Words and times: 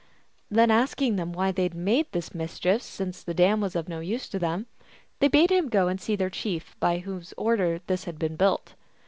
Then 0.49 0.71
asking 0.71 1.17
them 1.17 1.31
why 1.31 1.51
they 1.51 1.61
had 1.61 1.75
made 1.75 2.11
this 2.11 2.33
mischief, 2.33 2.81
since 2.81 3.21
the 3.21 3.35
dam 3.35 3.61
was 3.61 3.75
of 3.75 3.87
no 3.87 3.99
use 3.99 4.27
to 4.29 4.39
them, 4.39 4.65
they 5.19 5.27
bade 5.27 5.51
him 5.51 5.69
go 5.69 5.87
and 5.89 6.01
see 6.01 6.15
their 6.15 6.31
chief, 6.31 6.75
by 6.79 6.97
whose 6.97 7.35
order 7.37 7.81
this 7.85 8.05
had 8.05 8.17
been 8.17 8.35
built. 8.35 8.73